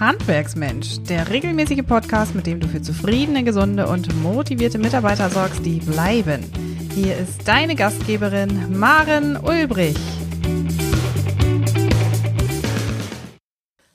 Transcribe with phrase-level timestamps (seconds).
[0.00, 5.78] Handwerksmensch, der regelmäßige Podcast, mit dem du für zufriedene, gesunde und motivierte Mitarbeiter sorgst, die
[5.78, 6.50] bleiben.
[6.94, 9.98] Hier ist deine Gastgeberin Maren Ulbrich.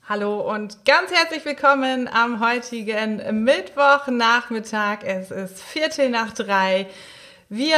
[0.08, 4.98] Hallo und ganz herzlich willkommen am heutigen Mittwochnachmittag.
[5.02, 6.86] Es ist Viertel nach drei.
[7.48, 7.76] Wir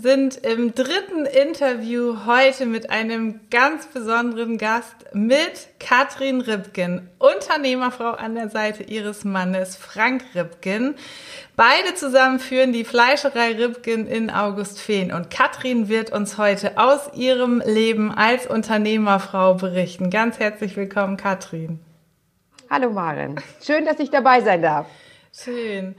[0.00, 8.36] sind im dritten Interview heute mit einem ganz besonderen Gast, mit Katrin Ripken, Unternehmerfrau an
[8.36, 10.94] der Seite ihres Mannes Frank Ripken.
[11.56, 17.60] Beide zusammen führen die Fleischerei Ripken in Augustfehn und Katrin wird uns heute aus ihrem
[17.66, 20.10] Leben als Unternehmerfrau berichten.
[20.10, 21.80] Ganz herzlich willkommen, Katrin.
[22.70, 24.86] Hallo Maren, schön, dass ich dabei sein darf.
[25.32, 25.96] Schön.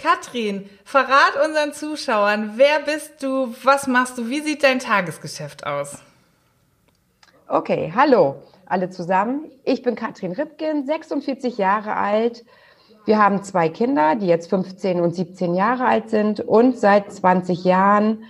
[0.00, 5.98] Katrin, verrat unseren Zuschauern, wer bist du, was machst du, wie sieht dein Tagesgeschäft aus?
[7.48, 9.50] Okay, hallo alle zusammen.
[9.64, 12.44] Ich bin Katrin Ripken, 46 Jahre alt.
[13.04, 17.64] Wir haben zwei Kinder, die jetzt 15 und 17 Jahre alt sind und seit 20
[17.64, 18.24] Jahren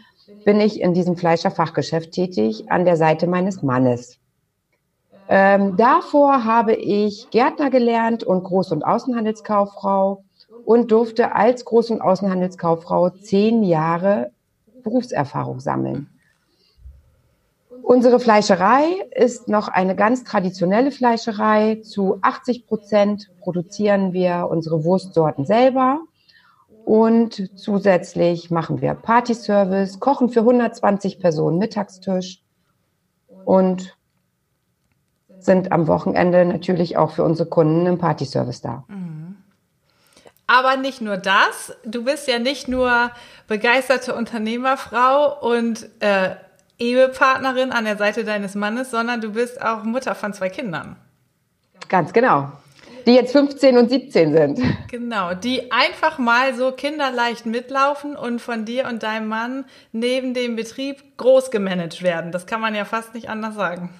[0.44, 4.18] bin ich in diesem Fleischerfachgeschäft tätig an der Seite meines Mannes.
[5.28, 10.24] Ähm, davor habe ich Gärtner gelernt und Groß- und Außenhandelskauffrau
[10.64, 14.30] und durfte als Groß- und Außenhandelskauffrau zehn Jahre
[14.82, 16.08] Berufserfahrung sammeln.
[17.82, 21.80] Unsere Fleischerei ist noch eine ganz traditionelle Fleischerei.
[21.82, 26.00] Zu 80 Prozent produzieren wir unsere Wurstsorten selber.
[26.84, 32.42] Und zusätzlich machen wir Partyservice, kochen für 120 Personen Mittagstisch
[33.44, 33.96] und
[35.38, 38.84] sind am Wochenende natürlich auch für unsere Kunden im Partyservice da.
[38.88, 39.19] Mhm.
[40.50, 41.76] Aber nicht nur das.
[41.84, 43.12] Du bist ja nicht nur
[43.46, 46.30] begeisterte Unternehmerfrau und äh,
[46.76, 50.96] Ehepartnerin an der Seite deines Mannes, sondern du bist auch Mutter von zwei Kindern.
[51.88, 52.50] Ganz genau.
[53.06, 54.60] Die jetzt 15 und 17 sind.
[54.90, 60.56] Genau, die einfach mal so kinderleicht mitlaufen und von dir und deinem Mann neben dem
[60.56, 62.32] Betrieb groß gemanagt werden.
[62.32, 63.90] Das kann man ja fast nicht anders sagen.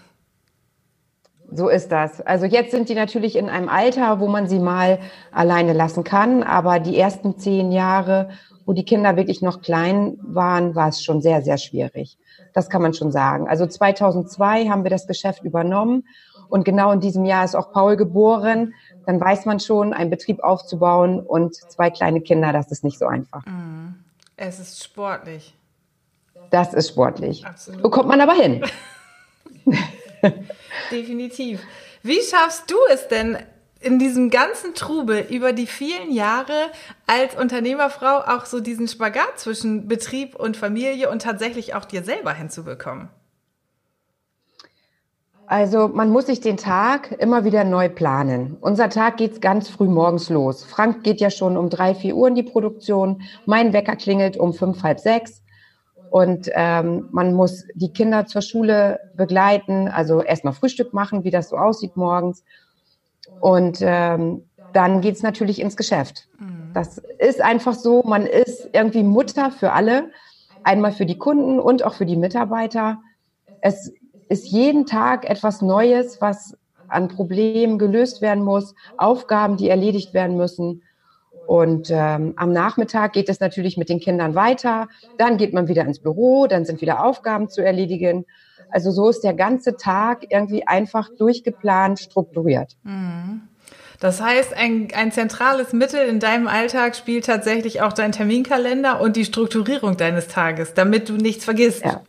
[1.53, 2.21] So ist das.
[2.21, 5.00] Also jetzt sind die natürlich in einem Alter, wo man sie mal
[5.33, 6.43] alleine lassen kann.
[6.43, 8.31] Aber die ersten zehn Jahre,
[8.66, 12.19] wo die Kinder wirklich noch klein waren, war es schon sehr, sehr schwierig.
[12.53, 13.49] Das kann man schon sagen.
[13.49, 16.05] Also 2002 haben wir das Geschäft übernommen.
[16.49, 18.75] Und genau in diesem Jahr ist auch Paul geboren.
[19.06, 23.06] Dann weiß man schon, einen Betrieb aufzubauen und zwei kleine Kinder, das ist nicht so
[23.06, 23.44] einfach.
[23.47, 23.94] Mm.
[24.37, 25.55] Es ist sportlich.
[26.50, 27.44] Das ist sportlich.
[27.47, 27.83] Absolut.
[27.83, 28.65] Bekommt man aber hin.
[30.91, 31.60] Definitiv.
[32.03, 33.38] Wie schaffst du es denn
[33.81, 36.70] in diesem ganzen Trubel über die vielen Jahre
[37.06, 42.34] als Unternehmerfrau auch so diesen Spagat zwischen Betrieb und Familie und tatsächlich auch dir selber
[42.34, 43.09] hinzubekommen?
[45.47, 48.56] Also man muss sich den Tag immer wieder neu planen.
[48.60, 50.62] Unser Tag geht ganz früh morgens los.
[50.62, 53.22] Frank geht ja schon um drei, vier Uhr in die Produktion.
[53.47, 55.42] Mein Wecker klingelt um fünf, halb sechs.
[56.10, 61.50] Und ähm, man muss die Kinder zur Schule begleiten, also erstmal Frühstück machen, wie das
[61.50, 62.44] so aussieht morgens.
[63.38, 66.28] Und ähm, dann geht's natürlich ins Geschäft.
[66.38, 66.72] Mhm.
[66.75, 70.10] Das ist einfach so, man ist irgendwie Mutter für alle,
[70.65, 72.98] einmal für die Kunden und auch für die Mitarbeiter.
[73.60, 73.92] Es
[74.28, 76.56] ist jeden Tag etwas Neues, was
[76.88, 80.82] an Problemen gelöst werden muss, Aufgaben, die erledigt werden müssen.
[81.50, 84.87] Und ähm, am Nachmittag geht es natürlich mit den Kindern weiter.
[85.19, 88.25] Dann geht man wieder ins Büro, dann sind wieder Aufgaben zu erledigen.
[88.71, 92.77] Also so ist der ganze Tag irgendwie einfach durchgeplant, strukturiert.
[92.84, 93.41] Mhm.
[93.99, 99.16] Das heißt, ein, ein zentrales Mittel in deinem Alltag spielt tatsächlich auch dein Terminkalender und
[99.16, 101.84] die Strukturierung deines Tages, damit du nichts vergisst.
[101.84, 102.03] Ja,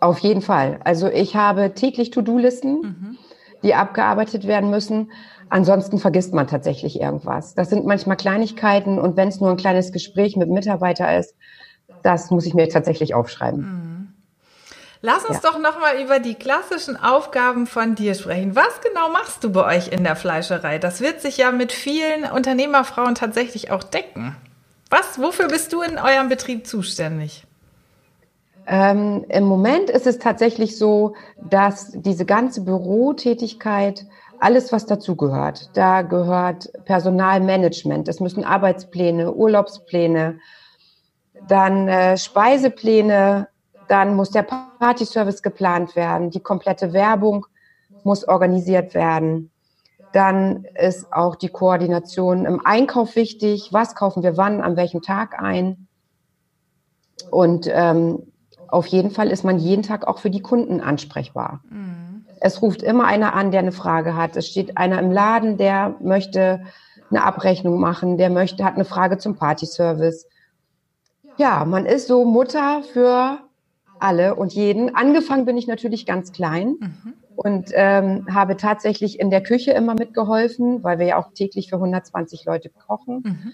[0.00, 0.80] auf jeden Fall.
[0.82, 3.18] Also ich habe täglich To-Do-Listen, mhm.
[3.62, 5.10] die abgearbeitet werden müssen.
[5.52, 7.54] Ansonsten vergisst man tatsächlich irgendwas.
[7.54, 11.34] Das sind manchmal Kleinigkeiten und wenn es nur ein kleines Gespräch mit Mitarbeiter ist,
[12.02, 13.60] das muss ich mir tatsächlich aufschreiben.
[13.60, 14.14] Mhm.
[15.02, 15.50] Lass uns ja.
[15.50, 18.56] doch noch mal über die klassischen Aufgaben von dir sprechen.
[18.56, 20.78] Was genau machst du bei euch in der Fleischerei?
[20.78, 24.34] Das wird sich ja mit vielen Unternehmerfrauen tatsächlich auch decken.
[24.88, 27.44] Was, wofür bist du in eurem Betrieb zuständig?
[28.66, 34.06] Ähm, Im Moment ist es tatsächlich so, dass diese ganze Bürotätigkeit
[34.42, 35.70] alles, was dazugehört.
[35.74, 40.40] Da gehört Personalmanagement, es müssen Arbeitspläne, Urlaubspläne,
[41.46, 43.48] dann äh, Speisepläne,
[43.88, 47.46] dann muss der Partyservice geplant werden, die komplette Werbung
[48.02, 49.52] muss organisiert werden.
[50.12, 53.72] Dann ist auch die Koordination im Einkauf wichtig.
[53.72, 55.86] Was kaufen wir wann, an welchem Tag ein?
[57.30, 58.32] Und ähm,
[58.66, 61.60] auf jeden Fall ist man jeden Tag auch für die Kunden ansprechbar.
[61.70, 62.01] Mhm.
[62.44, 64.36] Es ruft immer einer an, der eine Frage hat.
[64.36, 66.62] Es steht einer im Laden, der möchte
[67.08, 70.26] eine Abrechnung machen, der möchte, hat eine Frage zum Partyservice.
[71.36, 73.38] Ja, man ist so Mutter für
[74.00, 74.94] alle und jeden.
[74.94, 77.14] Angefangen bin ich natürlich ganz klein mhm.
[77.36, 81.76] und ähm, habe tatsächlich in der Küche immer mitgeholfen, weil wir ja auch täglich für
[81.76, 83.22] 120 Leute kochen.
[83.24, 83.52] Mhm.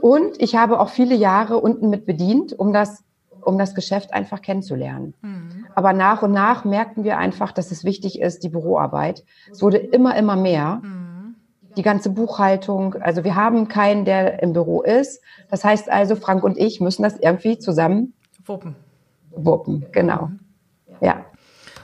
[0.00, 3.04] Und ich habe auch viele Jahre unten mit bedient, um das,
[3.46, 5.14] um das Geschäft einfach kennenzulernen.
[5.22, 5.66] Mhm.
[5.74, 9.24] Aber nach und nach merkten wir einfach, dass es wichtig ist, die Büroarbeit.
[9.50, 10.80] Es wurde immer, immer mehr.
[10.82, 11.36] Mhm.
[11.76, 12.94] Die ganze Buchhaltung.
[12.94, 15.22] Also wir haben keinen, der im Büro ist.
[15.50, 18.14] Das heißt also, Frank und ich müssen das irgendwie zusammen
[18.44, 18.74] wuppen.
[19.30, 20.26] Wuppen, genau.
[20.26, 20.40] Mhm.
[21.00, 21.24] Ja.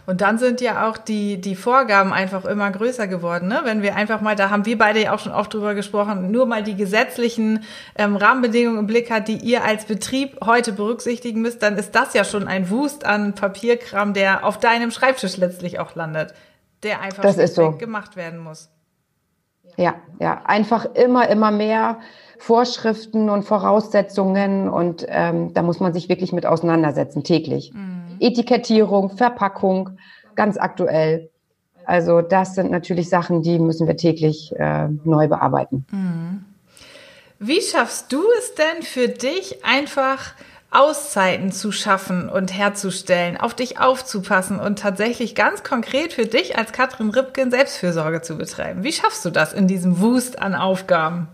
[0.05, 3.49] Und dann sind ja auch die, die Vorgaben einfach immer größer geworden.
[3.49, 3.61] Ne?
[3.65, 6.47] Wenn wir einfach mal, da haben wir beide ja auch schon oft drüber gesprochen, nur
[6.47, 7.63] mal die gesetzlichen
[7.97, 12.15] ähm, Rahmenbedingungen im Blick hat, die ihr als Betrieb heute berücksichtigen müsst, dann ist das
[12.15, 16.35] ja schon ein Wust an Papierkram, der auf deinem Schreibtisch letztlich auch landet,
[16.83, 17.71] der einfach das ist so.
[17.73, 18.71] gemacht werden muss.
[19.77, 21.99] Ja, ja, einfach immer, immer mehr
[22.39, 27.73] Vorschriften und Voraussetzungen und ähm, da muss man sich wirklich mit auseinandersetzen, täglich.
[27.73, 28.02] Mhm.
[28.21, 29.99] Etikettierung, Verpackung,
[30.35, 31.31] ganz aktuell.
[31.85, 35.85] Also das sind natürlich Sachen, die müssen wir täglich äh, neu bearbeiten.
[35.91, 36.45] Mhm.
[37.39, 40.35] Wie schaffst du es denn für dich einfach
[40.71, 46.73] Auszeiten zu schaffen und herzustellen, auf dich aufzupassen und tatsächlich ganz konkret für dich als
[46.73, 48.85] Katrin Ripken Selbstfürsorge zu betreiben?
[48.85, 51.29] Wie schaffst du das in diesem Wust an Aufgaben?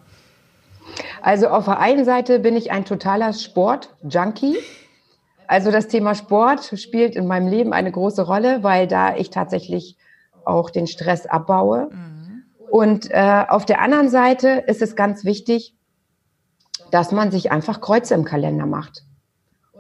[1.22, 4.56] Also auf der einen Seite bin ich ein totaler Sport-Junkie.
[5.48, 9.96] Also das Thema Sport spielt in meinem Leben eine große Rolle, weil da ich tatsächlich
[10.44, 11.88] auch den Stress abbaue.
[11.90, 12.42] Mhm.
[12.70, 15.74] Und äh, auf der anderen Seite ist es ganz wichtig,
[16.90, 19.04] dass man sich einfach Kreuze im Kalender macht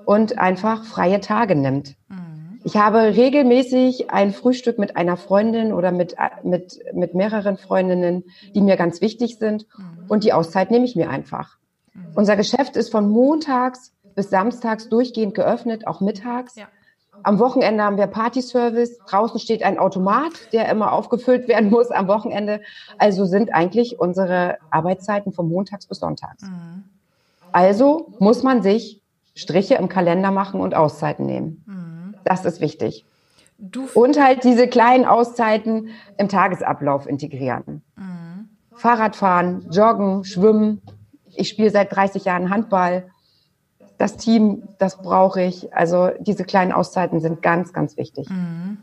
[0.06, 1.96] und einfach freie Tage nimmt.
[2.08, 2.60] Mhm.
[2.64, 8.24] Ich habe regelmäßig ein Frühstück mit einer Freundin oder mit, mit, mit mehreren Freundinnen,
[8.54, 9.66] die mir ganz wichtig sind.
[9.76, 10.06] Mhm.
[10.08, 11.58] Und die Auszeit nehme ich mir einfach.
[11.92, 12.06] Mhm.
[12.14, 16.56] Unser Geschäft ist von montags bis samstags durchgehend geöffnet, auch mittags.
[16.56, 16.66] Ja.
[17.22, 18.98] Am Wochenende haben wir Partyservice.
[19.06, 22.60] Draußen steht ein Automat, der immer aufgefüllt werden muss am Wochenende.
[22.98, 26.42] Also sind eigentlich unsere Arbeitszeiten von montags bis sonntags.
[26.42, 26.82] Mhm.
[27.52, 29.00] Also muss man sich
[29.36, 31.62] Striche im Kalender machen und Auszeiten nehmen.
[31.66, 32.14] Mhm.
[32.24, 33.06] Das ist wichtig.
[33.94, 37.82] und halt diese kleinen Auszeiten im Tagesablauf integrieren.
[37.94, 38.48] Mhm.
[38.74, 40.82] Fahrradfahren, joggen, schwimmen.
[41.36, 43.10] Ich spiele seit 30 Jahren Handball
[43.98, 45.74] das Team, das brauche ich.
[45.74, 48.30] Also diese kleinen Auszeiten sind ganz, ganz wichtig.
[48.30, 48.78] Mhm.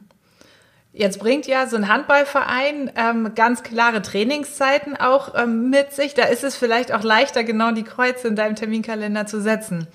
[0.91, 6.13] Jetzt bringt ja so ein Handballverein ähm, ganz klare Trainingszeiten auch ähm, mit sich.
[6.13, 9.87] Da ist es vielleicht auch leichter, genau die Kreuze in deinem Terminkalender zu setzen.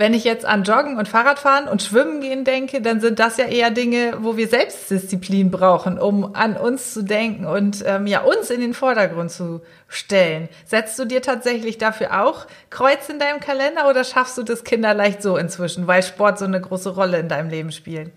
[0.00, 3.44] Wenn ich jetzt an Joggen und Fahrradfahren und Schwimmen gehen denke, dann sind das ja
[3.44, 8.48] eher Dinge, wo wir Selbstdisziplin brauchen, um an uns zu denken und ähm, ja uns
[8.48, 10.48] in den Vordergrund zu stellen.
[10.64, 15.20] Setzt du dir tatsächlich dafür auch Kreuz in deinem Kalender oder schaffst du das kinderleicht
[15.20, 18.10] so inzwischen, weil Sport so eine große Rolle in deinem Leben spielt?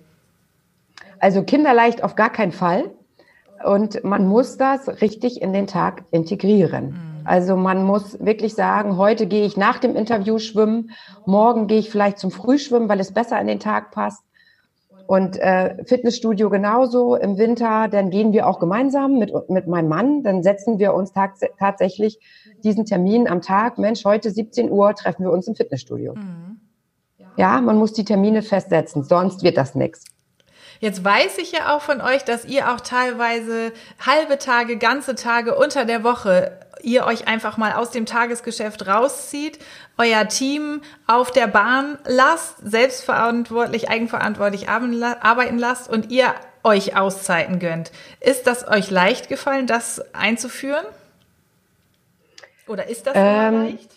[1.19, 2.91] Also kinderleicht auf gar keinen Fall.
[3.61, 6.91] Und man muss das richtig in den Tag integrieren.
[6.91, 7.12] Mhm.
[7.25, 10.91] Also man muss wirklich sagen, heute gehe ich nach dem Interview schwimmen,
[11.25, 14.23] morgen gehe ich vielleicht zum Frühschwimmen, weil es besser in den Tag passt.
[15.05, 20.23] Und äh, Fitnessstudio genauso im Winter, dann gehen wir auch gemeinsam mit, mit meinem Mann,
[20.23, 22.19] dann setzen wir uns tats tatsächlich
[22.63, 26.15] diesen Termin am Tag, Mensch, heute 17 Uhr treffen wir uns im Fitnessstudio.
[26.15, 26.61] Mhm.
[27.35, 30.05] Ja, man muss die Termine festsetzen, sonst wird das nichts.
[30.83, 33.71] Jetzt weiß ich ja auch von euch, dass ihr auch teilweise
[34.05, 39.59] halbe Tage, ganze Tage unter der Woche ihr euch einfach mal aus dem Tagesgeschäft rauszieht,
[39.97, 46.35] euer Team auf der Bahn lasst, selbstverantwortlich, eigenverantwortlich arbeiten lasst und ihr
[46.65, 47.93] euch Auszeiten gönnt.
[48.19, 50.85] Ist das euch leicht gefallen, das einzuführen?
[52.67, 53.89] Oder ist das ähm, immer leicht?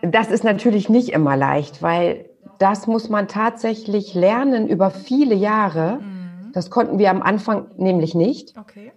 [0.00, 2.27] Das ist natürlich nicht immer leicht, weil
[2.58, 6.00] das muss man tatsächlich lernen über viele Jahre.
[6.00, 6.52] Mhm.
[6.52, 8.56] Das konnten wir am Anfang nämlich nicht.
[8.58, 8.92] Okay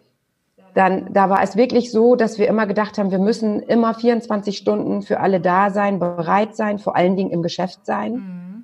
[0.74, 4.58] dann da war es wirklich so, dass wir immer gedacht haben, wir müssen immer 24
[4.58, 8.14] Stunden für alle da sein, bereit sein, vor allen Dingen im Geschäft sein.
[8.14, 8.64] Mhm.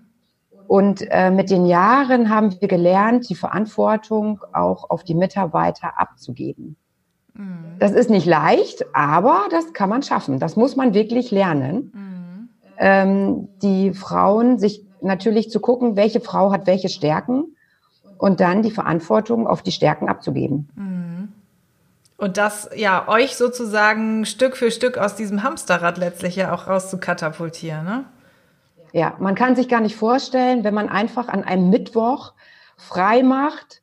[0.68, 6.76] Und äh, mit den Jahren haben wir gelernt, die Verantwortung auch auf die Mitarbeiter abzugeben.
[7.34, 7.78] Mhm.
[7.80, 10.40] Das ist nicht leicht, aber das kann man schaffen.
[10.40, 11.92] Das muss man wirklich lernen.
[11.94, 12.50] Mhm.
[12.80, 17.56] Ähm, die Frauen sich natürlich zu gucken, welche Frau hat welche Stärken
[18.18, 20.70] und dann die Verantwortung auf die Stärken abzugeben.
[20.76, 21.30] Mhm.
[22.18, 26.90] Und das, ja, euch sozusagen Stück für Stück aus diesem Hamsterrad letztlich ja auch raus
[26.90, 28.06] zu katapultieren, ne?
[28.94, 32.34] Ja, man kann sich gar nicht vorstellen, wenn man einfach an einem Mittwoch
[32.78, 33.82] frei macht,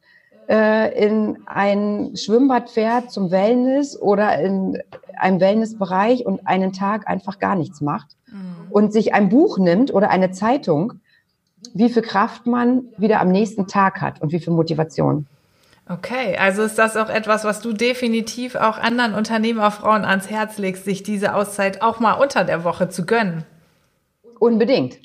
[0.48, 4.78] äh, in ein Schwimmbad fährt zum Wellness oder in
[5.16, 8.70] einem Wellnessbereich und einen Tag einfach gar nichts macht mhm.
[8.70, 10.94] und sich ein Buch nimmt oder eine Zeitung,
[11.72, 15.26] wie viel Kraft man wieder am nächsten Tag hat und wie viel Motivation.
[15.88, 20.84] Okay, also ist das auch etwas, was du definitiv auch anderen Unternehmerfrauen ans Herz legst,
[20.84, 23.44] sich diese Auszeit auch mal unter der Woche zu gönnen?
[24.38, 24.98] Unbedingt.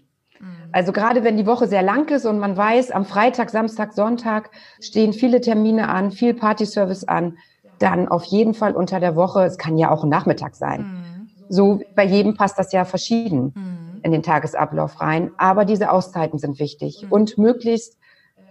[0.72, 4.52] Also gerade wenn die Woche sehr lang ist und man weiß, am Freitag, Samstag, Sonntag
[4.80, 7.38] stehen viele Termine an, viel Partyservice an,
[7.80, 10.82] dann auf jeden Fall unter der Woche, es kann ja auch ein Nachmittag sein.
[10.82, 11.19] Mhm.
[11.50, 14.02] So bei jedem passt das ja verschieden mhm.
[14.04, 15.32] in den Tagesablauf rein.
[15.38, 17.12] Aber diese Auszeiten sind wichtig mhm.
[17.12, 17.98] und möglichst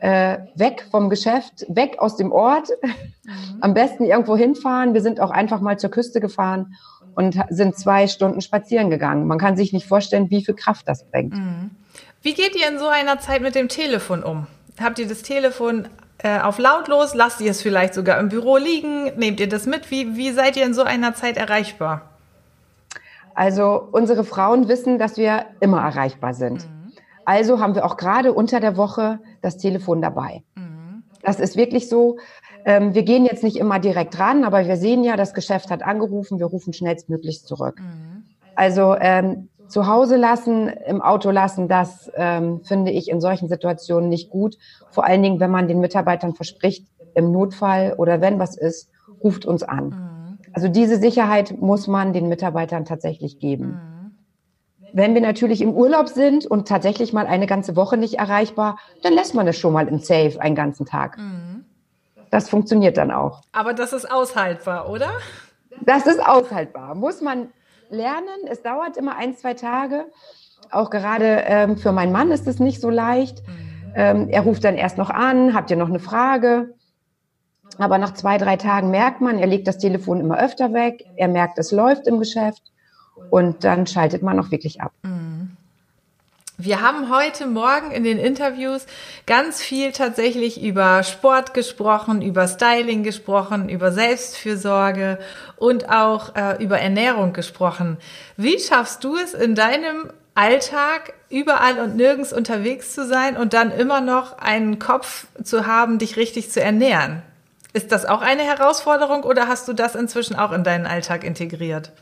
[0.00, 3.58] äh, weg vom Geschäft, weg aus dem Ort, mhm.
[3.60, 4.94] am besten irgendwo hinfahren.
[4.94, 6.74] Wir sind auch einfach mal zur Küste gefahren
[7.14, 9.26] und sind zwei Stunden spazieren gegangen.
[9.26, 11.34] Man kann sich nicht vorstellen, wie viel Kraft das bringt.
[11.34, 11.70] Mhm.
[12.22, 14.46] Wie geht ihr in so einer Zeit mit dem Telefon um?
[14.80, 15.88] Habt ihr das Telefon
[16.18, 17.14] äh, auf lautlos?
[17.14, 19.16] Lasst ihr es vielleicht sogar im Büro liegen?
[19.16, 19.90] Nehmt ihr das mit?
[19.90, 22.17] Wie, wie seid ihr in so einer Zeit erreichbar?
[23.38, 26.68] Also unsere Frauen wissen, dass wir immer erreichbar sind.
[26.68, 26.92] Mhm.
[27.24, 30.42] Also haben wir auch gerade unter der Woche das Telefon dabei.
[30.56, 31.04] Mhm.
[31.22, 32.18] Das ist wirklich so.
[32.64, 35.84] Ähm, wir gehen jetzt nicht immer direkt ran, aber wir sehen ja, das Geschäft hat
[35.84, 37.78] angerufen, wir rufen schnellstmöglichst zurück.
[37.78, 38.24] Mhm.
[38.56, 44.08] Also ähm, zu Hause lassen, im Auto lassen, das ähm, finde ich in solchen Situationen
[44.08, 44.58] nicht gut.
[44.90, 48.90] Vor allen Dingen, wenn man den Mitarbeitern verspricht, im Notfall oder wenn was ist,
[49.22, 50.17] ruft uns an.
[50.52, 53.66] Also diese Sicherheit muss man den Mitarbeitern tatsächlich geben.
[53.66, 53.98] Mhm.
[54.92, 59.12] Wenn wir natürlich im Urlaub sind und tatsächlich mal eine ganze Woche nicht erreichbar, dann
[59.12, 61.18] lässt man es schon mal im Safe einen ganzen Tag.
[61.18, 61.64] Mhm.
[62.30, 63.42] Das funktioniert dann auch.
[63.52, 65.10] Aber das ist aushaltbar, oder?
[65.82, 66.94] Das ist aushaltbar.
[66.94, 67.48] Muss man
[67.90, 68.46] lernen.
[68.50, 70.06] Es dauert immer ein, zwei Tage.
[70.70, 73.42] Auch gerade ähm, für meinen Mann ist es nicht so leicht.
[73.46, 73.92] Mhm.
[73.94, 76.74] Ähm, er ruft dann erst noch an, habt ihr noch eine Frage?
[77.76, 81.28] Aber nach zwei, drei Tagen merkt man, er legt das Telefon immer öfter weg, er
[81.28, 82.62] merkt, es läuft im Geschäft
[83.30, 84.92] und dann schaltet man auch wirklich ab.
[85.02, 85.56] Mhm.
[86.60, 88.84] Wir haben heute Morgen in den Interviews
[89.26, 95.20] ganz viel tatsächlich über Sport gesprochen, über Styling gesprochen, über Selbstfürsorge
[95.54, 97.96] und auch äh, über Ernährung gesprochen.
[98.36, 103.70] Wie schaffst du es in deinem Alltag überall und nirgends unterwegs zu sein und dann
[103.70, 107.22] immer noch einen Kopf zu haben, dich richtig zu ernähren?
[107.72, 111.92] Ist das auch eine Herausforderung oder hast du das inzwischen auch in deinen Alltag integriert?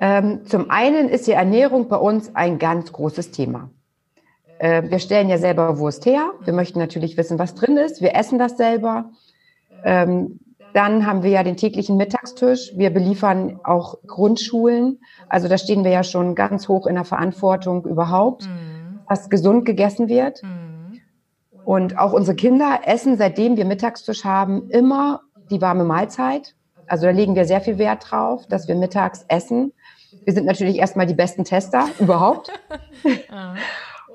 [0.00, 3.70] Ähm, zum einen ist die Ernährung bei uns ein ganz großes Thema.
[4.58, 6.32] Äh, wir stellen ja selber Wurst her.
[6.44, 8.00] Wir möchten natürlich wissen, was drin ist.
[8.00, 9.10] Wir essen das selber.
[9.84, 10.40] Ähm,
[10.72, 12.72] dann haben wir ja den täglichen Mittagstisch.
[12.76, 15.00] Wir beliefern auch Grundschulen.
[15.28, 19.00] Also da stehen wir ja schon ganz hoch in der Verantwortung überhaupt, mhm.
[19.08, 20.42] was gesund gegessen wird.
[20.42, 20.69] Mhm.
[21.70, 25.22] Und auch unsere Kinder essen, seitdem wir Mittagstisch haben, immer
[25.52, 26.56] die warme Mahlzeit.
[26.88, 29.72] Also da legen wir sehr viel Wert drauf, dass wir mittags essen.
[30.24, 32.50] Wir sind natürlich erstmal die besten Tester überhaupt.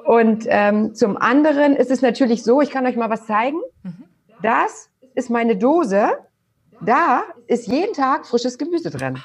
[0.05, 3.61] Und ähm, zum anderen ist es natürlich so, ich kann euch mal was zeigen.
[3.83, 4.03] Mhm.
[4.41, 6.09] Das ist meine Dose.
[6.81, 9.17] Da ist jeden Tag frisches Gemüse drin.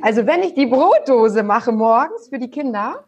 [0.00, 3.02] Also wenn ich die Brotdose mache morgens für die Kinder,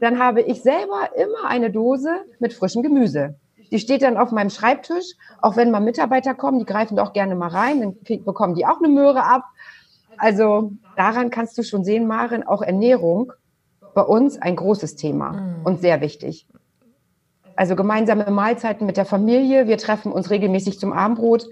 [0.00, 3.34] dann habe ich selber immer eine Dose mit frischem Gemüse.
[3.70, 7.34] Die steht dann auf meinem Schreibtisch, auch wenn mal Mitarbeiter kommen, die greifen doch gerne
[7.34, 9.44] mal rein, dann bekommen die auch eine Möhre ab.
[10.16, 13.32] Also daran kannst du schon sehen, Maren, auch Ernährung
[13.94, 15.64] bei uns ein großes Thema mhm.
[15.64, 16.46] und sehr wichtig.
[17.56, 19.68] Also gemeinsame Mahlzeiten mit der Familie.
[19.68, 21.46] Wir treffen uns regelmäßig zum Abendbrot,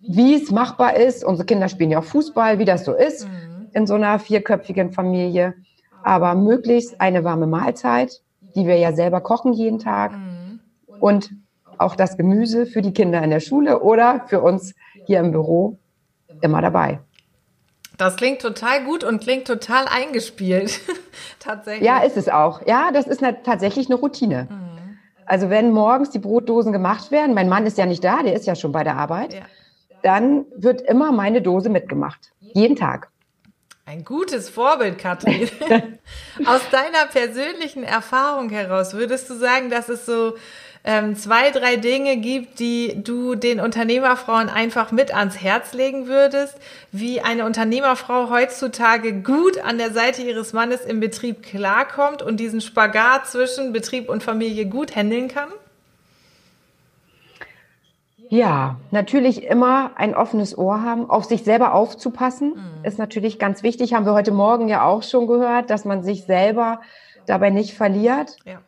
[0.00, 1.24] wie es machbar ist.
[1.24, 3.68] Unsere Kinder spielen ja auch Fußball, wie das so ist mhm.
[3.72, 5.54] in so einer vierköpfigen Familie.
[6.02, 8.22] Aber möglichst eine warme Mahlzeit,
[8.54, 10.12] die wir ja selber kochen jeden Tag.
[10.12, 10.60] Mhm.
[11.00, 11.30] Und
[11.78, 14.74] auch das Gemüse für die Kinder in der Schule oder für uns
[15.06, 15.78] hier im Büro
[16.40, 17.00] immer dabei.
[17.96, 20.80] Das klingt total gut und klingt total eingespielt.
[21.38, 21.86] tatsächlich.
[21.86, 22.66] Ja, ist es auch.
[22.66, 24.48] Ja, das ist eine, tatsächlich eine Routine.
[24.50, 24.98] Mhm.
[25.26, 28.46] Also wenn morgens die Brotdosen gemacht werden, mein Mann ist ja nicht da, der ist
[28.46, 29.40] ja schon bei der Arbeit, ja.
[30.02, 32.32] dann wird immer meine Dose mitgemacht.
[32.40, 33.10] Jeden Tag.
[33.86, 35.48] Ein gutes Vorbild, Katrin.
[36.46, 40.34] Aus deiner persönlichen Erfahrung heraus würdest du sagen, dass es so
[40.86, 46.58] ähm, zwei, drei Dinge gibt, die du den Unternehmerfrauen einfach mit ans Herz legen würdest,
[46.92, 52.60] wie eine Unternehmerfrau heutzutage gut an der Seite ihres Mannes im Betrieb klarkommt und diesen
[52.60, 55.48] Spagat zwischen Betrieb und Familie gut handeln kann?
[58.28, 62.84] Ja, natürlich immer ein offenes Ohr haben, auf sich selber aufzupassen, mhm.
[62.84, 63.94] ist natürlich ganz wichtig.
[63.94, 66.82] Haben wir heute Morgen ja auch schon gehört, dass man sich selber
[67.26, 68.36] dabei nicht verliert.
[68.44, 68.60] Ja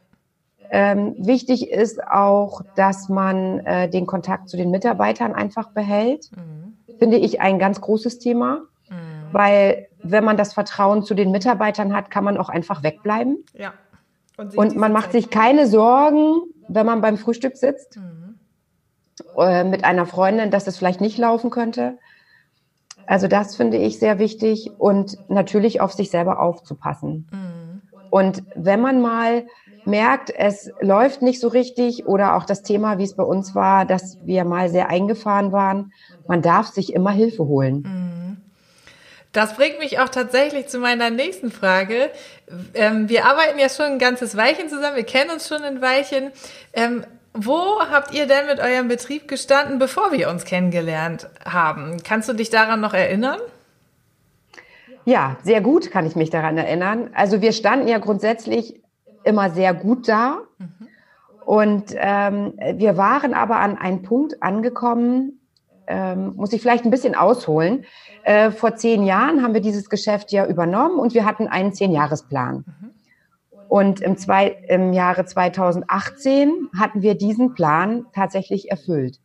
[0.71, 6.31] Ähm, wichtig ist auch, dass man äh, den Kontakt zu den Mitarbeitern einfach behält.
[6.35, 6.77] Mhm.
[6.99, 8.95] Finde ich ein ganz großes Thema, mhm.
[9.33, 13.45] weil wenn man das Vertrauen zu den Mitarbeitern hat, kann man auch einfach wegbleiben.
[13.55, 13.75] Ja.
[14.37, 18.39] Und, Und man macht Zeit sich keine Sorgen, wenn man beim Frühstück sitzt mhm.
[19.39, 21.99] äh, mit einer Freundin, dass es vielleicht nicht laufen könnte.
[23.07, 27.29] Also das finde ich sehr wichtig und natürlich auf sich selber aufzupassen.
[27.31, 27.83] Mhm.
[28.11, 29.47] Und wenn man mal
[29.87, 33.85] merkt, es läuft nicht so richtig oder auch das Thema, wie es bei uns war,
[33.85, 35.93] dass wir mal sehr eingefahren waren,
[36.27, 37.83] man darf sich immer Hilfe holen.
[37.83, 38.37] Mhm.
[39.33, 42.11] Das bringt mich auch tatsächlich zu meiner nächsten Frage.
[42.73, 46.33] Ähm, wir arbeiten ja schon ein ganzes Weilchen zusammen, wir kennen uns schon ein Weilchen.
[46.73, 51.99] Ähm, wo habt ihr denn mit eurem Betrieb gestanden, bevor wir uns kennengelernt haben?
[52.03, 53.39] Kannst du dich daran noch erinnern?
[55.05, 57.11] Ja, sehr gut kann ich mich daran erinnern.
[57.15, 58.81] Also wir standen ja grundsätzlich
[59.27, 60.39] immer sehr gut da.
[60.59, 60.89] Mhm.
[61.45, 65.41] Und ähm, wir waren aber an einen Punkt angekommen,
[65.87, 67.85] ähm, muss ich vielleicht ein bisschen ausholen.
[68.25, 72.65] Äh, vor zehn Jahren haben wir dieses Geschäft ja übernommen und wir hatten einen Zehn-Jahres-Plan.
[72.67, 72.91] Mhm.
[73.69, 79.21] Und im, zwei, im Jahre 2018 hatten wir diesen Plan tatsächlich erfüllt.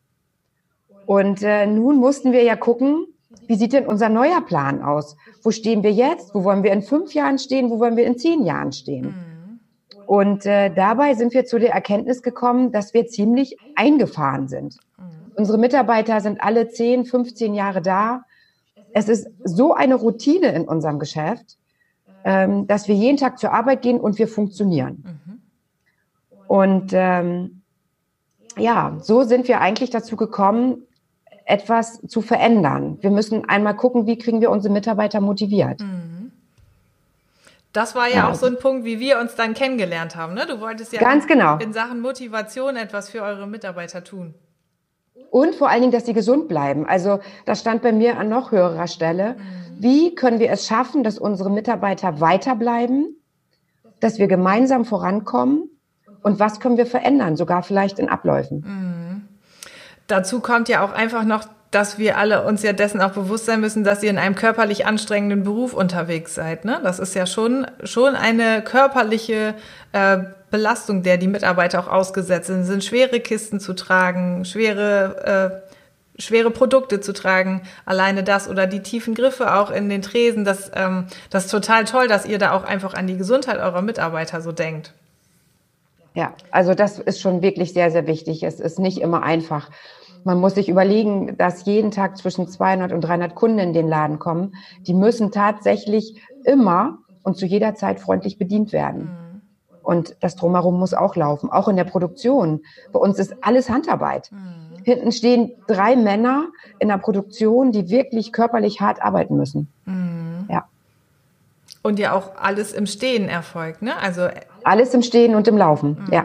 [1.05, 3.07] Und äh, nun mussten wir ja gucken,
[3.47, 5.15] wie sieht denn unser neuer Plan aus?
[5.43, 6.33] Wo stehen wir jetzt?
[6.35, 7.69] Wo wollen wir in fünf Jahren stehen?
[7.69, 9.07] Wo wollen wir in zehn Jahren stehen?
[9.07, 9.30] Mhm.
[10.11, 14.75] Und äh, dabei sind wir zu der Erkenntnis gekommen, dass wir ziemlich eingefahren sind.
[14.97, 15.31] Mhm.
[15.37, 18.25] Unsere Mitarbeiter sind alle 10, 15 Jahre da.
[18.91, 21.57] Es ist so eine Routine in unserem Geschäft,
[22.25, 25.01] ähm, dass wir jeden Tag zur Arbeit gehen und wir funktionieren.
[25.05, 25.41] Mhm.
[26.45, 27.61] Und ähm,
[28.57, 30.87] ja, so sind wir eigentlich dazu gekommen,
[31.45, 32.97] etwas zu verändern.
[32.99, 35.79] Wir müssen einmal gucken, wie kriegen wir unsere Mitarbeiter motiviert.
[35.79, 36.10] Mhm.
[37.73, 40.33] Das war ja, ja, auch so ein Punkt, wie wir uns dann kennengelernt haben.
[40.33, 40.45] Ne?
[40.45, 41.57] Du wolltest ja ganz genau.
[41.57, 44.33] in Sachen Motivation etwas für eure Mitarbeiter tun.
[45.29, 46.85] Und vor allen Dingen, dass sie gesund bleiben.
[46.85, 49.35] Also das stand bei mir an noch höherer Stelle.
[49.35, 49.81] Mhm.
[49.81, 53.15] Wie können wir es schaffen, dass unsere Mitarbeiter weiterbleiben,
[54.01, 55.69] dass wir gemeinsam vorankommen
[56.21, 58.63] und was können wir verändern, sogar vielleicht in Abläufen?
[58.65, 59.27] Mhm.
[60.07, 63.61] Dazu kommt ja auch einfach noch, dass wir alle uns ja dessen auch bewusst sein
[63.61, 66.65] müssen, dass ihr in einem körperlich anstrengenden Beruf unterwegs seid.
[66.65, 66.81] Ne?
[66.83, 69.55] Das ist ja schon, schon eine körperliche
[69.93, 70.17] äh,
[70.51, 72.61] Belastung, der die Mitarbeiter auch ausgesetzt sind.
[72.61, 75.71] Es sind schwere Kisten zu tragen, schwere äh,
[76.21, 80.71] schwere Produkte zu tragen, alleine das oder die tiefen Griffe auch in den Tresen, das,
[80.75, 84.41] ähm, das ist total toll, dass ihr da auch einfach an die Gesundheit eurer Mitarbeiter
[84.41, 84.93] so denkt.
[86.13, 88.43] Ja, also das ist schon wirklich sehr, sehr wichtig.
[88.43, 89.69] Es ist nicht immer einfach.
[90.23, 94.19] Man muss sich überlegen, dass jeden Tag zwischen 200 und 300 Kunden in den Laden
[94.19, 94.55] kommen.
[94.81, 99.03] Die müssen tatsächlich immer und zu jeder Zeit freundlich bedient werden.
[99.03, 99.41] Mhm.
[99.83, 102.61] Und das Drumherum muss auch laufen, auch in der Produktion.
[102.91, 104.31] Bei uns ist alles Handarbeit.
[104.31, 104.83] Mhm.
[104.83, 106.47] Hinten stehen drei Männer
[106.79, 109.67] in der Produktion, die wirklich körperlich hart arbeiten müssen.
[109.85, 110.45] Mhm.
[110.49, 110.65] Ja.
[111.83, 113.97] Und ja auch alles im Stehen erfolgt, ne?
[113.97, 114.27] Also
[114.63, 116.13] alles im Stehen und im Laufen, mhm.
[116.13, 116.20] ja.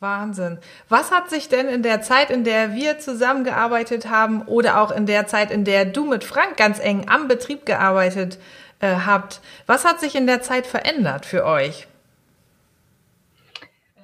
[0.00, 0.58] Wahnsinn.
[0.88, 5.06] Was hat sich denn in der Zeit, in der wir zusammengearbeitet haben oder auch in
[5.06, 8.38] der Zeit, in der du mit Frank ganz eng am Betrieb gearbeitet
[8.80, 11.88] äh, habt, was hat sich in der Zeit verändert für euch?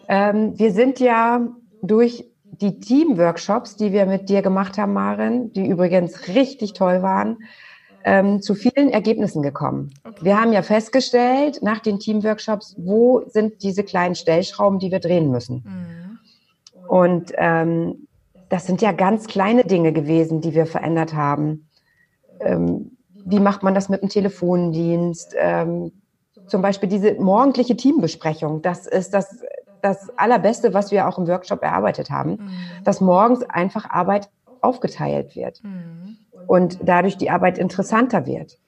[0.09, 1.41] Ähm, wir sind ja
[1.81, 2.25] durch
[2.61, 7.39] die Teamworkshops, die wir mit dir gemacht haben, Maren, die übrigens richtig toll waren,
[8.05, 9.95] ähm, zu vielen Ergebnissen gekommen.
[10.05, 10.17] Okay.
[10.21, 15.31] Wir haben ja festgestellt nach den Teamworkshops, wo sind diese kleinen Stellschrauben, die wir drehen
[15.31, 15.65] müssen.
[15.65, 16.19] Mhm.
[16.87, 18.07] Und ähm,
[18.51, 21.69] das sind ja ganz kleine Dinge gewesen, die wir verändert haben.
[22.41, 25.35] Ähm, wie macht man das mit dem Telefondienst?
[25.39, 25.93] Ähm,
[26.47, 28.61] zum Beispiel diese morgendliche Teambesprechung.
[28.61, 29.41] Das ist das
[29.85, 32.85] das Allerbeste, was wir auch im Workshop erarbeitet haben, mhm.
[32.85, 34.31] dass morgens einfach Arbeit
[34.63, 36.17] aufgeteilt wird mhm.
[36.47, 38.59] Und dadurch die Arbeit interessanter wird.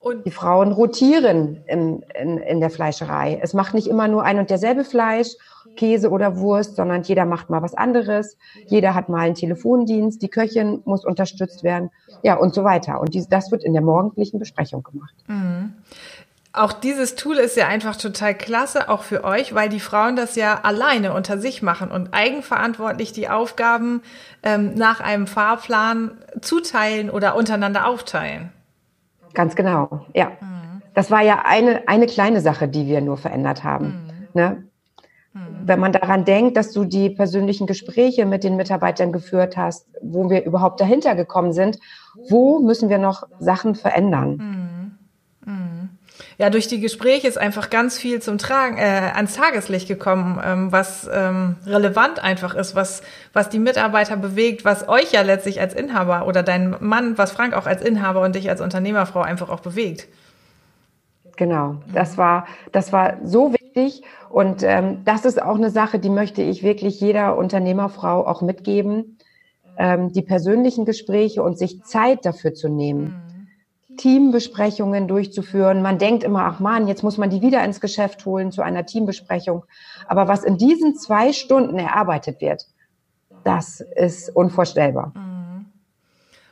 [0.00, 3.40] Und die Frauen rotieren in, in, in der Fleischerei.
[3.42, 5.30] Es macht nicht immer nur ein und derselbe Fleisch,
[5.74, 8.36] Käse oder Wurst, sondern jeder macht mal was anderes.
[8.66, 10.22] Jeder hat mal einen Telefondienst.
[10.22, 11.90] Die Köchin muss unterstützt werden.
[12.22, 13.00] Ja, und so weiter.
[13.00, 15.14] Und dies, das wird in der morgendlichen Besprechung gemacht.
[15.26, 15.74] Mhm
[16.52, 20.34] auch dieses Tool ist ja einfach total klasse, auch für euch, weil die Frauen das
[20.34, 24.02] ja alleine unter sich machen und eigenverantwortlich die Aufgaben
[24.42, 28.50] ähm, nach einem Fahrplan zuteilen oder untereinander aufteilen.
[29.34, 30.32] Ganz genau, ja.
[30.40, 30.82] Mhm.
[30.94, 33.86] Das war ja eine, eine kleine Sache, die wir nur verändert haben.
[33.86, 34.28] Mhm.
[34.32, 34.64] Ne?
[35.34, 35.40] Mhm.
[35.64, 40.30] Wenn man daran denkt, dass du die persönlichen Gespräche mit den Mitarbeitern geführt hast, wo
[40.30, 41.78] wir überhaupt dahinter gekommen sind,
[42.28, 44.77] wo müssen wir noch Sachen verändern?
[46.40, 50.70] Ja, durch die Gespräche ist einfach ganz viel zum Tragen, äh, ans Tageslicht gekommen, ähm,
[50.70, 55.74] was ähm, relevant einfach ist, was, was die Mitarbeiter bewegt, was euch ja letztlich als
[55.74, 59.58] Inhaber oder dein Mann, was Frank auch als Inhaber und dich als Unternehmerfrau einfach auch
[59.58, 60.06] bewegt.
[61.34, 66.10] Genau, das war, das war so wichtig und ähm, das ist auch eine Sache, die
[66.10, 69.18] möchte ich wirklich jeder Unternehmerfrau auch mitgeben,
[69.76, 73.22] ähm, die persönlichen Gespräche und sich Zeit dafür zu nehmen.
[73.24, 73.27] Mhm
[73.98, 75.82] Teambesprechungen durchzuführen.
[75.82, 78.86] Man denkt immer, ach man, jetzt muss man die wieder ins Geschäft holen zu einer
[78.86, 79.64] Teambesprechung.
[80.06, 82.66] Aber was in diesen zwei Stunden erarbeitet wird,
[83.44, 85.12] das ist unvorstellbar.
[85.14, 85.38] Mhm.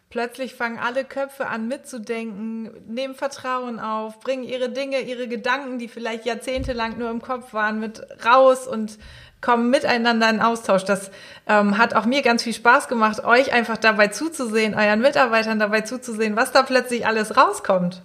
[0.08, 5.88] Plötzlich fangen alle Köpfe an mitzudenken, nehmen Vertrauen auf, bringen ihre Dinge, ihre Gedanken, die
[5.88, 8.98] vielleicht jahrzehntelang nur im Kopf waren, mit raus und
[9.46, 10.84] kommen miteinander in Austausch.
[10.84, 11.12] Das
[11.46, 15.82] ähm, hat auch mir ganz viel Spaß gemacht, euch einfach dabei zuzusehen, euren Mitarbeitern dabei
[15.82, 18.02] zuzusehen, was da plötzlich alles rauskommt.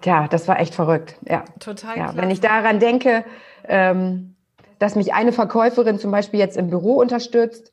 [0.00, 1.16] Tja, das war echt verrückt.
[1.28, 1.44] Ja.
[1.60, 1.98] Total.
[1.98, 3.26] Ja, wenn ich daran denke,
[3.68, 4.34] ähm,
[4.78, 7.70] dass mich eine Verkäuferin zum Beispiel jetzt im Büro unterstützt,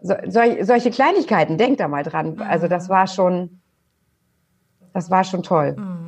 [0.00, 2.36] so, sol solche Kleinigkeiten, denkt da mal dran.
[2.36, 2.42] Mhm.
[2.42, 3.60] Also das war schon,
[4.94, 5.74] das war schon toll.
[5.76, 6.07] Mhm.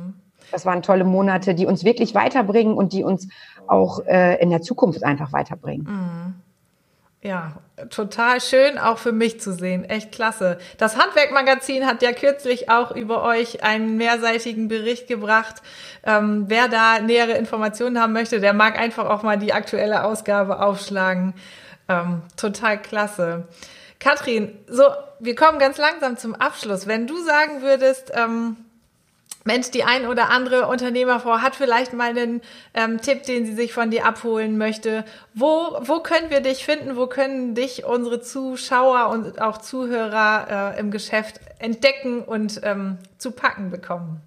[0.51, 3.27] Das waren tolle Monate, die uns wirklich weiterbringen und die uns
[3.67, 5.87] auch äh, in der Zukunft einfach weiterbringen.
[5.87, 6.33] Mhm.
[7.23, 7.53] Ja,
[7.91, 9.83] total schön auch für mich zu sehen.
[9.83, 10.57] Echt klasse.
[10.79, 15.61] Das Handwerkmagazin hat ja kürzlich auch über euch einen mehrseitigen Bericht gebracht.
[16.03, 20.63] Ähm, wer da nähere Informationen haben möchte, der mag einfach auch mal die aktuelle Ausgabe
[20.63, 21.35] aufschlagen.
[21.87, 23.47] Ähm, total klasse.
[23.99, 24.85] Katrin, so,
[25.19, 26.87] wir kommen ganz langsam zum Abschluss.
[26.87, 28.57] Wenn du sagen würdest, ähm,
[29.43, 32.41] Mensch, die ein oder andere Unternehmerfrau hat vielleicht mal einen
[32.73, 35.03] ähm, Tipp, den sie sich von dir abholen möchte.
[35.33, 36.95] Wo, wo können wir dich finden?
[36.95, 43.31] Wo können dich unsere Zuschauer und auch Zuhörer äh, im Geschäft entdecken und ähm, zu
[43.31, 44.21] packen bekommen?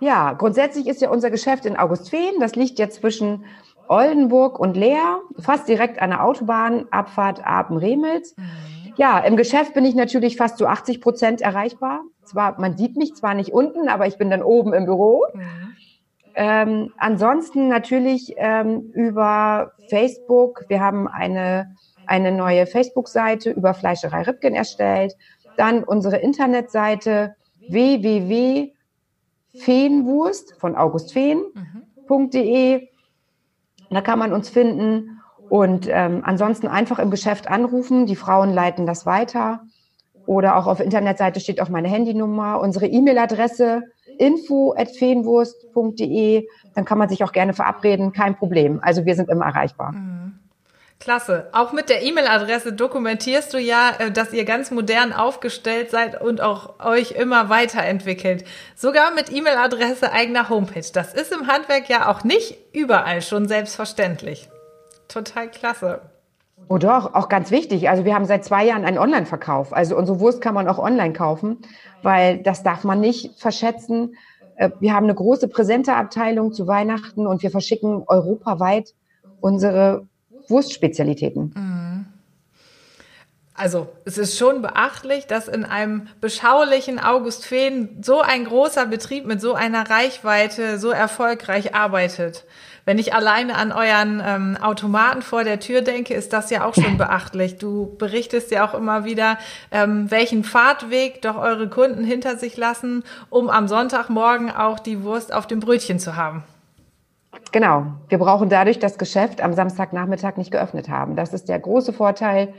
[0.00, 2.38] Ja, grundsätzlich ist ja unser Geschäft in Augustfehn.
[2.40, 3.44] Das liegt ja zwischen
[3.88, 8.36] Oldenburg und Leer, fast direkt an der Autobahnabfahrt Apen-Remels.
[8.36, 8.44] Mhm.
[8.98, 12.00] Ja, im Geschäft bin ich natürlich fast zu 80 Prozent erreichbar.
[12.24, 15.24] Zwar, man sieht mich zwar nicht unten, aber ich bin dann oben im Büro.
[15.32, 15.76] Mhm.
[16.34, 20.64] Ähm, ansonsten natürlich ähm, über Facebook.
[20.68, 25.14] Wir haben eine, eine neue Facebook-Seite über Fleischerei Ripken erstellt.
[25.56, 27.36] Dann unsere Internetseite
[27.68, 32.88] www.feenwurst von augustfeen.de.
[33.90, 35.17] Da kann man uns finden.
[35.48, 38.04] Und ähm, ansonsten einfach im Geschäft anrufen.
[38.06, 39.60] Die Frauen leiten das weiter.
[40.26, 43.84] Oder auch auf Internetseite steht auch meine Handynummer, unsere E-Mail-Adresse
[44.18, 46.46] info@feenwurst.de.
[46.74, 48.80] Dann kann man sich auch gerne verabreden, kein Problem.
[48.82, 49.92] Also wir sind immer erreichbar.
[49.92, 50.18] Mhm.
[51.00, 51.48] Klasse.
[51.52, 56.40] Auch mit der E-Mail-Adresse dokumentierst du ja, äh, dass ihr ganz modern aufgestellt seid und
[56.40, 58.44] auch euch immer weiterentwickelt.
[58.74, 60.90] Sogar mit E-Mail-Adresse eigener Homepage.
[60.92, 64.48] Das ist im Handwerk ja auch nicht überall schon selbstverständlich.
[65.08, 66.02] Total klasse.
[66.68, 67.88] Oh doch, auch ganz wichtig.
[67.88, 69.72] Also wir haben seit zwei Jahren einen Online-Verkauf.
[69.72, 71.58] Also unsere Wurst kann man auch online kaufen,
[72.02, 74.16] weil das darf man nicht verschätzen.
[74.56, 78.94] Äh, wir haben eine große Präsenteabteilung zu Weihnachten und wir verschicken europaweit
[79.40, 80.06] unsere
[80.48, 81.54] Wurstspezialitäten.
[81.54, 82.06] Mhm.
[83.54, 89.26] Also es ist schon beachtlich, dass in einem beschaulichen August Feen so ein großer Betrieb
[89.26, 92.44] mit so einer Reichweite so erfolgreich arbeitet.
[92.88, 96.72] Wenn ich alleine an euren ähm, Automaten vor der Tür denke, ist das ja auch
[96.72, 97.58] schon beachtlich.
[97.58, 99.36] Du berichtest ja auch immer wieder,
[99.70, 105.34] ähm, welchen Fahrtweg doch eure Kunden hinter sich lassen, um am Sonntagmorgen auch die Wurst
[105.34, 106.44] auf dem Brötchen zu haben.
[107.52, 107.88] Genau.
[108.08, 111.14] Wir brauchen dadurch das Geschäft am Samstagnachmittag nicht geöffnet haben.
[111.14, 112.54] Das ist der große Vorteil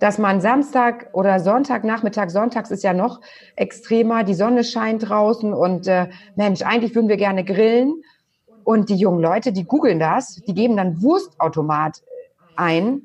[0.00, 3.20] dass man Samstag oder Sonntagnachmittag, sonntags ist ja noch
[3.56, 8.02] extremer, die Sonne scheint draußen und äh, Mensch, eigentlich würden wir gerne grillen.
[8.64, 12.02] Und die jungen Leute, die googeln das, die geben dann Wurstautomat
[12.56, 13.02] ein.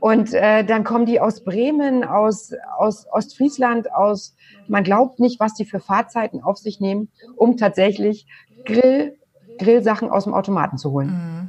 [0.00, 4.34] Und äh, dann kommen die aus Bremen, aus, aus Ostfriesland, aus,
[4.68, 8.26] man glaubt nicht, was die für Fahrzeiten auf sich nehmen, um tatsächlich
[8.64, 9.16] Grill,
[9.58, 11.08] Grillsachen aus dem Automaten zu holen.
[11.08, 11.48] Mhm.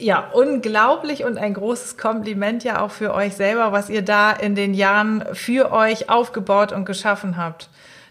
[0.00, 4.54] Ja, unglaublich und ein großes Kompliment ja auch für euch selber, was ihr da in
[4.54, 7.68] den Jahren für euch aufgebaut und geschaffen habt.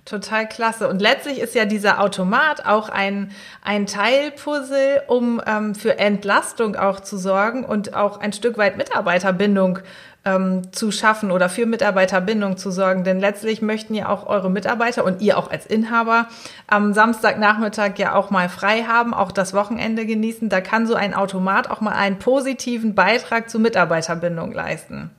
[0.10, 0.88] Total klasse.
[0.90, 3.30] Und letztlich ist ja dieser Automat auch ein,
[3.62, 9.80] ein Teilpuzzle, um ähm, für Entlastung auch zu sorgen und auch ein Stück weit Mitarbeiterbindung
[10.26, 13.04] ähm, zu schaffen oder für Mitarbeiterbindung zu sorgen.
[13.04, 16.28] Denn letztlich möchten ja auch eure Mitarbeiter und ihr auch als Inhaber
[16.66, 20.50] am Samstagnachmittag ja auch mal frei haben, auch das Wochenende genießen.
[20.50, 25.12] Da kann so ein Automat auch mal einen positiven Beitrag zur Mitarbeiterbindung leisten.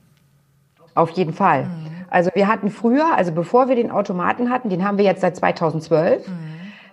[0.95, 1.63] Auf jeden Fall.
[1.63, 2.00] Mhm.
[2.11, 5.37] Also wir hatten früher, also bevor wir den Automaten hatten, den haben wir jetzt seit
[5.37, 6.33] 2012, mhm.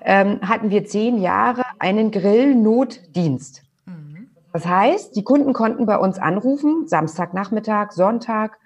[0.04, 3.62] ähm, hatten wir zehn Jahre einen Grillnotdienst.
[3.85, 4.28] Mhm.
[4.52, 8.59] Das heißt, die Kunden konnten bei uns anrufen, Samstagnachmittag, Sonntag,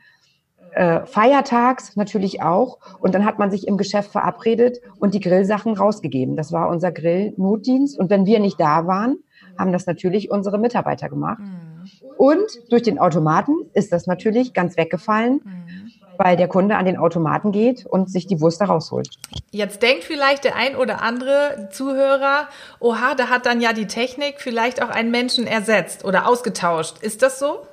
[0.72, 2.78] äh, feiertags natürlich auch.
[3.00, 6.36] Und dann hat man sich im Geschäft verabredet und die Grillsachen rausgegeben.
[6.36, 7.98] Das war unser Grillnotdienst.
[7.98, 9.16] Und wenn wir nicht da waren,
[9.58, 11.40] haben das natürlich unsere Mitarbeiter gemacht.
[11.40, 11.88] Mhm.
[12.18, 15.40] Und durch den Automaten ist das natürlich ganz weggefallen.
[15.42, 15.71] Mhm
[16.18, 19.10] weil der Kunde an den Automaten geht und sich die Wurst da rausholt.
[19.50, 22.48] Jetzt denkt vielleicht der ein oder andere Zuhörer,
[22.80, 27.02] oha, da hat dann ja die Technik vielleicht auch einen Menschen ersetzt oder ausgetauscht.
[27.02, 27.66] Ist das so?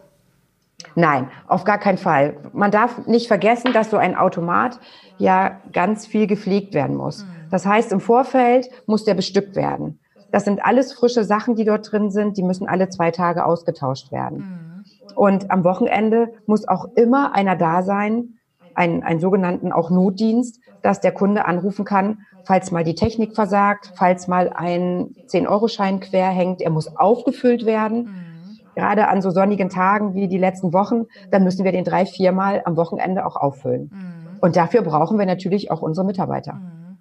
[0.96, 2.38] Nein, auf gar keinen Fall.
[2.54, 4.80] Man darf nicht vergessen, dass so ein Automat
[5.18, 7.22] ja ganz viel gepflegt werden muss.
[7.22, 7.28] Hm.
[7.52, 10.00] Das heißt, im Vorfeld muss der bestückt werden.
[10.32, 12.38] Das sind alles frische Sachen, die dort drin sind.
[12.38, 14.69] Die müssen alle zwei Tage ausgetauscht werden.
[15.16, 18.36] Und am Wochenende muss auch immer einer da sein,
[18.76, 23.92] einen, einen sogenannten auch Notdienst, dass der Kunde anrufen kann, falls mal die Technik versagt,
[23.96, 26.62] falls mal ein 10-Euro-Schein quer hängt.
[26.62, 28.06] Er muss aufgefüllt werden.
[28.06, 28.30] Hm
[28.76, 32.62] gerade an so sonnigen Tagen wie die letzten Wochen, dann müssen wir den drei, viermal
[32.64, 33.92] am Wochenende auch auffüllen.
[33.92, 34.40] Mhm.
[34.40, 36.54] Und dafür brauchen wir natürlich auch unsere Mitarbeiter.
[36.54, 36.98] Mhm.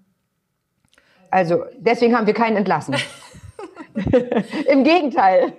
[1.31, 2.97] Also deswegen haben wir keinen entlassen.
[4.69, 5.53] Im Gegenteil.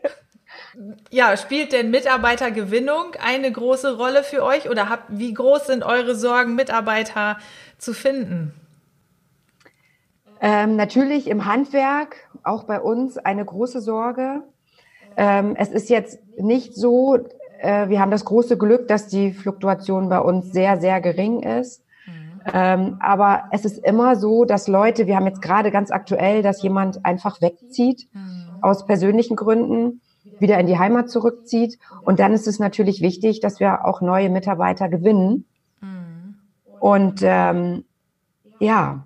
[1.11, 6.15] Ja, spielt denn Mitarbeitergewinnung eine große Rolle für euch oder habt, wie groß sind eure
[6.15, 7.37] Sorgen, Mitarbeiter
[7.77, 8.53] zu finden?
[10.39, 14.43] Ähm, natürlich im Handwerk, auch bei uns eine große Sorge.
[15.17, 17.17] Ähm, es ist jetzt nicht so,
[17.59, 21.83] äh, wir haben das große Glück, dass die Fluktuation bei uns sehr, sehr gering ist.
[22.05, 22.41] Mhm.
[22.53, 26.61] Ähm, aber es ist immer so, dass Leute, wir haben jetzt gerade ganz aktuell, dass
[26.61, 28.59] jemand einfach wegzieht mhm.
[28.61, 29.99] aus persönlichen Gründen,
[30.39, 31.77] wieder in die Heimat zurückzieht.
[32.01, 35.45] Und dann ist es natürlich wichtig, dass wir auch neue Mitarbeiter gewinnen.
[35.81, 36.35] Mhm.
[36.79, 37.85] Und ähm,
[38.59, 39.05] ja,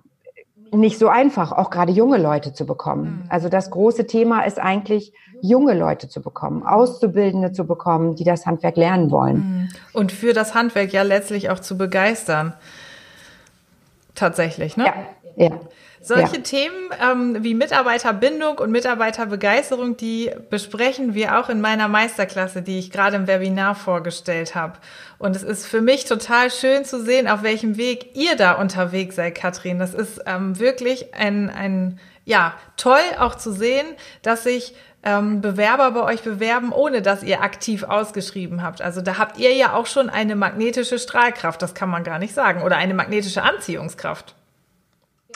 [0.72, 3.22] nicht so einfach, auch gerade junge Leute zu bekommen.
[3.24, 3.30] Mhm.
[3.30, 8.46] Also das große Thema ist eigentlich, junge Leute zu bekommen, Auszubildende zu bekommen, die das
[8.46, 9.36] Handwerk lernen wollen.
[9.36, 9.68] Mhm.
[9.92, 12.54] Und für das Handwerk ja letztlich auch zu begeistern.
[14.14, 14.86] Tatsächlich, ne?
[14.86, 14.94] Ja,
[15.36, 15.60] ja.
[16.04, 16.42] Solche ja.
[16.42, 22.90] Themen ähm, wie Mitarbeiterbindung und Mitarbeiterbegeisterung, die besprechen wir auch in meiner Meisterklasse, die ich
[22.90, 24.74] gerade im Webinar vorgestellt habe.
[25.16, 29.16] Und es ist für mich total schön zu sehen, auf welchem Weg ihr da unterwegs
[29.16, 29.78] seid, Katrin.
[29.78, 33.86] Das ist ähm, wirklich ein, ein, ja, toll auch zu sehen,
[34.20, 38.82] dass sich ähm, Bewerber bei euch bewerben, ohne dass ihr aktiv ausgeschrieben habt.
[38.82, 42.34] Also da habt ihr ja auch schon eine magnetische Strahlkraft, das kann man gar nicht
[42.34, 44.34] sagen, oder eine magnetische Anziehungskraft.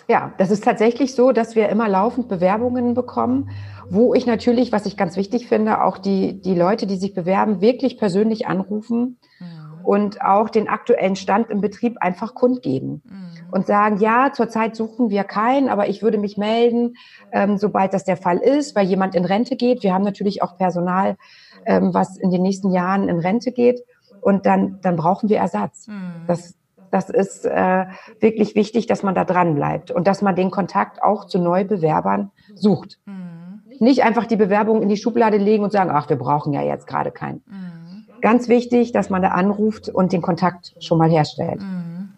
[0.07, 3.51] Ja, das ist tatsächlich so, dass wir immer laufend Bewerbungen bekommen,
[3.91, 7.61] wo ich natürlich, was ich ganz wichtig finde, auch die, die Leute, die sich bewerben,
[7.61, 9.85] wirklich persönlich anrufen mhm.
[9.85, 13.51] und auch den aktuellen Stand im Betrieb einfach kundgeben mhm.
[13.51, 16.95] und sagen, ja, zurzeit suchen wir keinen, aber ich würde mich melden,
[17.33, 19.83] ähm, sobald das der Fall ist, weil jemand in Rente geht.
[19.83, 21.17] Wir haben natürlich auch Personal,
[21.65, 23.81] ähm, was in den nächsten Jahren in Rente geht.
[24.21, 25.87] Und dann, dann brauchen wir Ersatz.
[25.87, 26.25] Mhm.
[26.27, 26.58] Das,
[26.91, 27.87] das ist äh,
[28.21, 32.31] wirklich wichtig, dass man da dran bleibt und dass man den Kontakt auch zu Neubewerbern
[32.55, 32.99] sucht.
[33.07, 33.63] Mhm.
[33.81, 36.87] Nicht einfach die Bewerbung in die Schublade legen und sagen, ach, wir brauchen ja jetzt
[36.87, 37.43] gerade keinen.
[37.47, 38.21] Mhm.
[38.21, 41.61] Ganz wichtig, dass man da anruft und den Kontakt schon mal herstellt.
[41.61, 42.11] Mhm.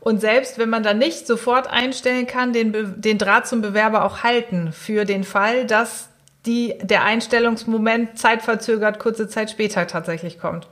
[0.00, 4.22] Und selbst wenn man da nicht sofort einstellen kann, den, den Draht zum Bewerber auch
[4.22, 6.08] halten für den Fall, dass
[6.46, 10.68] die, der Einstellungsmoment zeitverzögert kurze Zeit später tatsächlich kommt.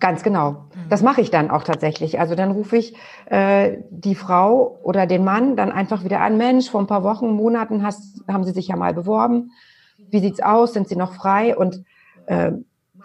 [0.00, 0.65] Ganz genau.
[0.88, 2.20] Das mache ich dann auch tatsächlich.
[2.20, 2.94] Also dann rufe ich
[3.26, 6.36] äh, die Frau oder den Mann dann einfach wieder an.
[6.36, 9.50] Mensch, vor ein paar Wochen, Monaten hast, haben Sie sich ja mal beworben.
[9.98, 10.72] Wie sieht's aus?
[10.72, 11.56] Sind Sie noch frei?
[11.56, 11.84] Und
[12.26, 12.52] äh,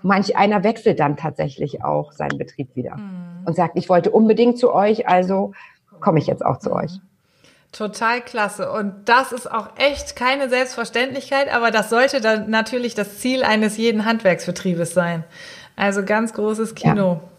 [0.04, 3.46] manch einer wechselt dann tatsächlich auch seinen Betrieb wieder mhm.
[3.46, 5.54] und sagt, ich wollte unbedingt zu euch, also
[6.00, 6.76] komme ich jetzt auch zu mhm.
[6.76, 6.92] euch.
[7.72, 8.70] Total klasse.
[8.72, 13.78] Und das ist auch echt keine Selbstverständlichkeit, aber das sollte dann natürlich das Ziel eines
[13.78, 15.24] jeden Handwerksbetriebes sein.
[15.78, 17.14] Also ganz großes Kino.
[17.14, 17.31] Ja.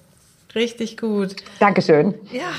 [0.54, 1.36] Richtig gut.
[1.58, 2.14] Dankeschön.
[2.30, 2.52] Ja.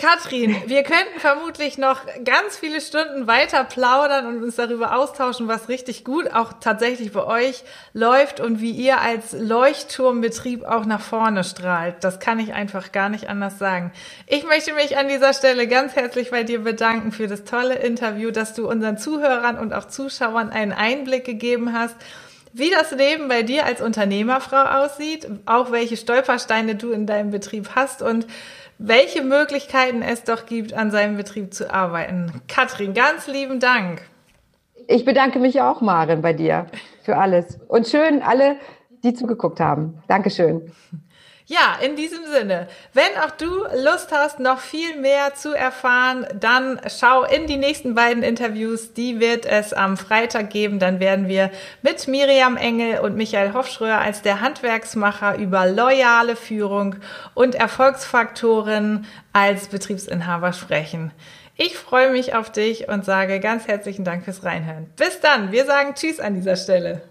[0.00, 5.68] Katrin, wir könnten vermutlich noch ganz viele Stunden weiter plaudern und uns darüber austauschen, was
[5.68, 11.44] richtig gut auch tatsächlich bei euch läuft und wie ihr als Leuchtturmbetrieb auch nach vorne
[11.44, 11.96] strahlt.
[12.00, 13.92] Das kann ich einfach gar nicht anders sagen.
[14.26, 18.30] Ich möchte mich an dieser Stelle ganz herzlich bei dir bedanken für das tolle Interview,
[18.30, 21.96] dass du unseren Zuhörern und auch Zuschauern einen Einblick gegeben hast
[22.52, 27.70] wie das Leben bei dir als Unternehmerfrau aussieht, auch welche Stolpersteine du in deinem Betrieb
[27.74, 28.26] hast und
[28.78, 32.40] welche Möglichkeiten es doch gibt, an seinem Betrieb zu arbeiten.
[32.48, 34.02] Katrin, ganz lieben Dank.
[34.88, 36.66] Ich bedanke mich auch, Maren, bei dir
[37.02, 37.58] für alles.
[37.68, 38.56] Und schön alle,
[39.04, 40.02] die zugeguckt haben.
[40.08, 40.72] Dankeschön.
[41.50, 46.80] Ja, in diesem Sinne, wenn auch du Lust hast, noch viel mehr zu erfahren, dann
[46.86, 48.92] schau in die nächsten beiden Interviews.
[48.92, 50.78] Die wird es am Freitag geben.
[50.78, 51.50] Dann werden wir
[51.82, 56.94] mit Miriam Engel und Michael Hofschröer als der Handwerksmacher über loyale Führung
[57.34, 61.10] und Erfolgsfaktoren als Betriebsinhaber sprechen.
[61.56, 64.88] Ich freue mich auf dich und sage ganz herzlichen Dank fürs Reinhören.
[64.96, 65.50] Bis dann.
[65.50, 67.02] Wir sagen Tschüss an dieser Stelle.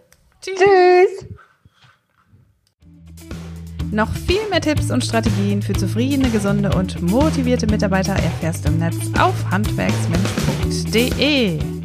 [0.42, 0.60] Tschüss.
[0.60, 1.28] Tschüss.
[3.92, 8.80] Noch viel mehr Tipps und Strategien für zufriedene, gesunde und motivierte Mitarbeiter erfährst du im
[8.80, 11.79] Netz auf handwerksmensch.de.